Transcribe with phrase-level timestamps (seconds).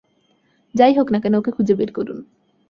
[0.75, 2.17] যাই হোক না কেন, ওকে খুঁজে বের করুন।